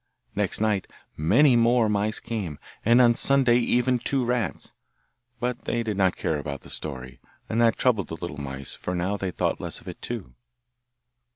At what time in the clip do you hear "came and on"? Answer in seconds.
2.19-3.13